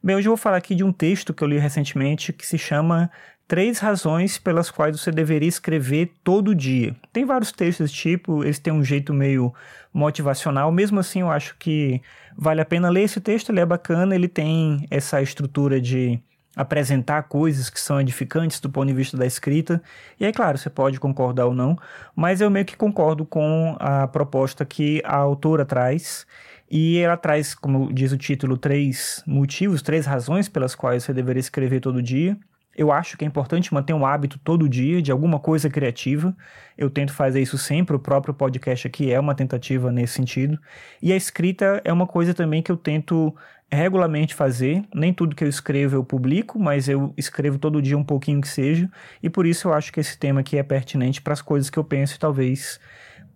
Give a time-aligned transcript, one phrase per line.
[0.00, 2.56] Bem, hoje eu vou falar aqui de um texto que eu li recentemente que se
[2.56, 3.10] chama
[3.48, 6.94] Três Razões pelas quais você deveria escrever todo dia.
[7.12, 9.52] Tem vários textos desse tipo, eles têm um jeito meio
[9.92, 12.00] motivacional, mesmo assim eu acho que
[12.36, 16.22] vale a pena ler esse texto, ele é bacana, ele tem essa estrutura de
[16.54, 19.82] apresentar coisas que são edificantes do ponto de vista da escrita.
[20.18, 21.76] E aí, claro, você pode concordar ou não,
[22.14, 26.24] mas eu meio que concordo com a proposta que a autora traz.
[26.70, 31.40] E ela traz, como diz o título, três motivos, três razões pelas quais você deveria
[31.40, 32.36] escrever todo dia.
[32.76, 36.36] Eu acho que é importante manter um hábito todo dia de alguma coisa criativa.
[36.76, 40.56] Eu tento fazer isso sempre, o próprio podcast aqui é uma tentativa nesse sentido.
[41.02, 43.34] E a escrita é uma coisa também que eu tento
[43.68, 44.84] regularmente fazer.
[44.94, 48.48] Nem tudo que eu escrevo eu publico, mas eu escrevo todo dia um pouquinho que
[48.48, 48.88] seja.
[49.20, 51.78] E por isso eu acho que esse tema aqui é pertinente para as coisas que
[51.80, 52.78] eu penso e talvez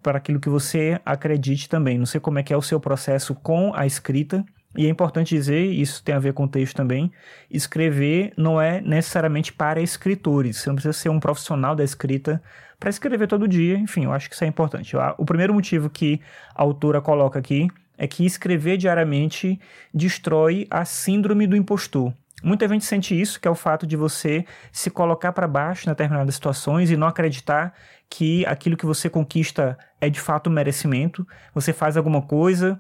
[0.03, 1.99] para aquilo que você acredite também.
[1.99, 4.45] Não sei como é que é o seu processo com a escrita.
[4.77, 7.13] E é importante dizer, isso tem a ver com o texto também,
[7.51, 10.57] escrever não é necessariamente para escritores.
[10.57, 12.43] Você não precisa ser um profissional da escrita
[12.81, 13.77] para escrever todo dia.
[13.77, 14.97] Enfim, eu acho que isso é importante.
[15.19, 16.21] O primeiro motivo que
[16.55, 17.69] a autora coloca aqui
[17.99, 19.61] é que escrever diariamente
[19.93, 22.13] destrói a síndrome do impostor.
[22.43, 25.91] Muita gente sente isso, que é o fato de você se colocar para baixo em
[25.93, 27.73] determinadas situações e não acreditar
[28.11, 31.27] que aquilo que você conquista é de fato um merecimento.
[31.55, 32.79] Você faz alguma coisa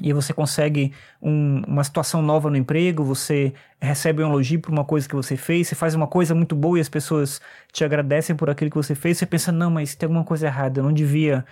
[0.00, 4.84] e você consegue um, uma situação nova no emprego, você recebe um elogio por uma
[4.84, 7.40] coisa que você fez, você faz uma coisa muito boa e as pessoas
[7.72, 10.80] te agradecem por aquilo que você fez, você pensa, não, mas tem alguma coisa errada,
[10.80, 11.44] eu não devia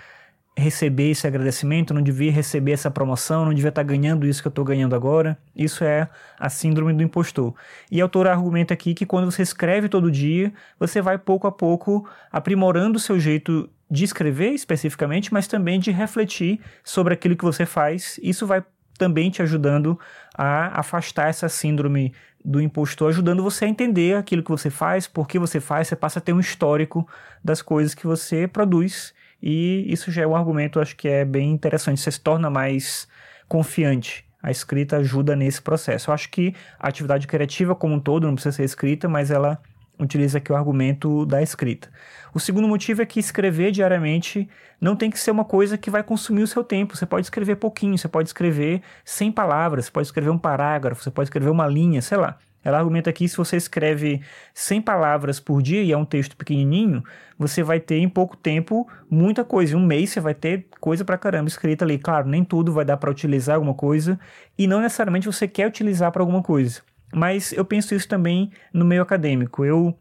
[0.60, 4.50] receber esse agradecimento, não devia receber essa promoção, não devia estar ganhando isso que eu
[4.50, 5.36] estou ganhando agora.
[5.56, 6.08] Isso é
[6.38, 7.54] a síndrome do impostor.
[7.90, 11.52] E a autora argumenta aqui que quando você escreve todo dia, você vai pouco a
[11.52, 17.44] pouco aprimorando o seu jeito de escrever especificamente, mas também de refletir sobre aquilo que
[17.44, 18.20] você faz.
[18.22, 18.62] Isso vai
[18.96, 19.98] também te ajudando
[20.36, 22.12] a afastar essa síndrome
[22.44, 25.96] do impostor, ajudando você a entender aquilo que você faz, por que você faz, você
[25.96, 27.06] passa a ter um histórico
[27.42, 31.50] das coisas que você produz e isso já é um argumento, acho que é bem
[31.50, 32.00] interessante.
[32.00, 33.08] Você se torna mais
[33.48, 34.24] confiante.
[34.42, 36.10] A escrita ajuda nesse processo.
[36.10, 39.60] Eu acho que a atividade criativa como um todo não precisa ser escrita, mas ela
[39.98, 41.90] utiliza aqui o argumento da escrita.
[42.32, 44.48] O segundo motivo é que escrever diariamente
[44.80, 46.96] não tem que ser uma coisa que vai consumir o seu tempo.
[46.96, 51.10] Você pode escrever pouquinho, você pode escrever 100 palavras, você pode escrever um parágrafo, você
[51.10, 52.38] pode escrever uma linha, sei lá.
[52.62, 54.20] Ela argumenta aqui se você escreve
[54.52, 57.02] 100 palavras por dia e é um texto pequenininho,
[57.38, 59.74] você vai ter em pouco tempo muita coisa.
[59.74, 61.98] Em um mês você vai ter coisa pra caramba escrita ali.
[61.98, 64.20] Claro, nem tudo vai dar para utilizar alguma coisa
[64.58, 66.82] e não necessariamente você quer utilizar para alguma coisa.
[67.14, 69.64] Mas eu penso isso também no meio acadêmico.
[69.64, 69.96] Eu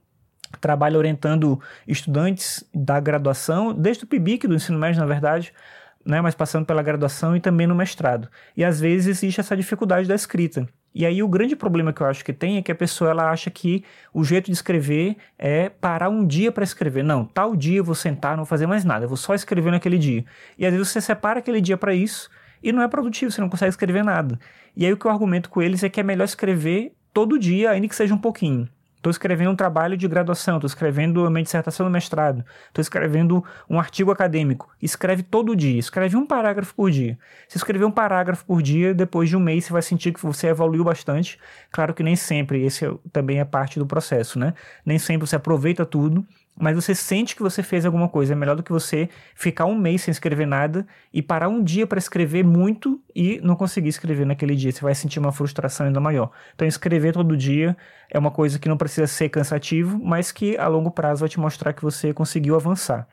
[0.59, 5.53] trabalho orientando estudantes da graduação, desde o PIBIC, do ensino médio, na verdade,
[6.05, 8.29] né, mas passando pela graduação e também no mestrado.
[8.55, 10.67] E às vezes existe essa dificuldade da escrita.
[10.93, 13.29] E aí o grande problema que eu acho que tem é que a pessoa ela
[13.29, 13.83] acha que
[14.13, 17.03] o jeito de escrever é parar um dia para escrever.
[17.03, 19.71] Não, tal dia eu vou sentar, não vou fazer mais nada, eu vou só escrever
[19.71, 20.25] naquele dia.
[20.57, 22.29] E às vezes você separa aquele dia para isso
[22.61, 24.39] e não é produtivo, você não consegue escrever nada.
[24.75, 27.71] E aí o que eu argumento com eles é que é melhor escrever todo dia,
[27.71, 28.67] ainda que seja um pouquinho.
[28.99, 33.79] Estou escrevendo um trabalho de graduação, estou escrevendo uma dissertação do mestrado, estou escrevendo um
[33.79, 34.69] artigo acadêmico.
[34.81, 37.17] Escreve todo dia, escreve um parágrafo por dia.
[37.47, 40.47] Se escrever um parágrafo por dia, depois de um mês você vai sentir que você
[40.47, 41.39] evoluiu bastante.
[41.71, 44.53] Claro que nem sempre, esse é também é parte do processo, né?
[44.85, 46.27] Nem sempre você aproveita tudo,
[46.59, 48.33] mas você sente que você fez alguma coisa.
[48.33, 51.87] É melhor do que você ficar um mês sem escrever nada e parar um dia
[51.87, 54.71] para escrever muito e não conseguir escrever naquele dia.
[54.71, 56.31] Você vai sentir uma frustração ainda maior.
[56.53, 57.77] Então, escrever todo dia
[58.09, 61.39] é uma coisa que não precisa ser cansativo, mas que a longo prazo vai te
[61.39, 63.07] mostrar que você conseguiu avançar.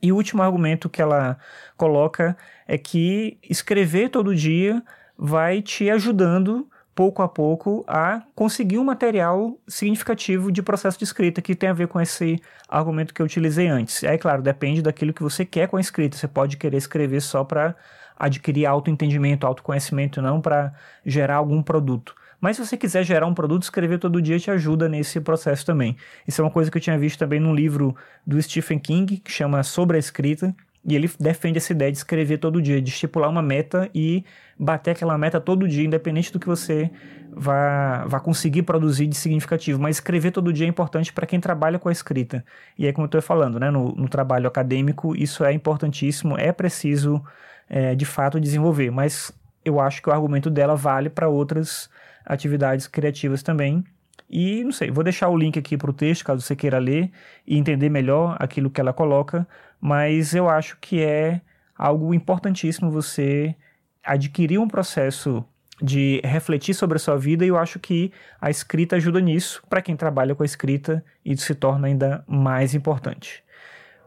[0.00, 1.36] E o último argumento que ela
[1.76, 2.34] coloca
[2.66, 4.82] é que escrever todo dia
[5.18, 11.40] vai te ajudando pouco a pouco a conseguir um material significativo de processo de escrita
[11.40, 14.02] que tem a ver com esse argumento que eu utilizei antes.
[14.02, 16.16] É claro, depende daquilo que você quer com a escrita.
[16.16, 17.74] Você pode querer escrever só para
[18.18, 20.72] adquirir autoentendimento, autoconhecimento, não para
[21.04, 22.14] gerar algum produto.
[22.40, 25.96] Mas se você quiser gerar um produto, escrever todo dia te ajuda nesse processo também.
[26.26, 27.94] Isso é uma coisa que eu tinha visto também num livro
[28.26, 32.38] do Stephen King, que chama Sobre a Escrita, e ele defende essa ideia de escrever
[32.38, 34.24] todo dia, de estipular uma meta e
[34.58, 36.90] bater aquela meta todo dia, independente do que você
[37.30, 39.80] vá, vá conseguir produzir de significativo.
[39.80, 42.44] Mas escrever todo dia é importante para quem trabalha com a escrita.
[42.76, 46.50] E aí, como eu estou falando, né, no, no, trabalho acadêmico, isso é importantíssimo, é
[46.50, 47.22] preciso
[47.70, 48.90] é, de fato desenvolver.
[48.90, 49.32] Mas
[49.64, 51.88] eu acho que o argumento dela vale para outras
[52.26, 53.84] atividades criativas também.
[54.32, 57.10] E não sei, vou deixar o link aqui para o texto, caso você queira ler
[57.46, 59.46] e entender melhor aquilo que ela coloca,
[59.78, 61.42] mas eu acho que é
[61.76, 63.54] algo importantíssimo você
[64.02, 65.44] adquirir um processo
[65.82, 69.62] de refletir sobre a sua vida e eu acho que a escrita ajuda nisso.
[69.68, 73.44] Para quem trabalha com a escrita, isso se torna ainda mais importante.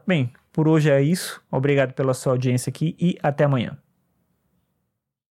[0.07, 1.41] Bem, por hoje é isso.
[1.51, 3.77] Obrigado pela sua audiência aqui e até amanhã.